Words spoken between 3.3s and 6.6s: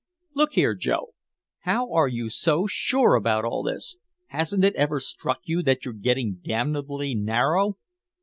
all this? Hasn't it ever struck you that you're getting